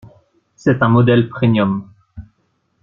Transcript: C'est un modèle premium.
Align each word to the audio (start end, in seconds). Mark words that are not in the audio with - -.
C'est 0.55 0.81
un 0.81 0.87
modèle 0.89 1.29
premium. 1.29 1.93